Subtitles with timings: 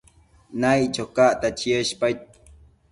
[0.61, 2.17] Naiccho cacta cheshpaid